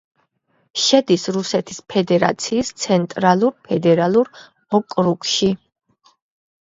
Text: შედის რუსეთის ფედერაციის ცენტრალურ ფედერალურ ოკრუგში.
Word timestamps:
შედის 0.83 1.25
რუსეთის 1.35 1.81
ფედერაციის 1.93 2.73
ცენტრალურ 2.85 3.55
ფედერალურ 3.69 4.33
ოკრუგში. 4.79 5.51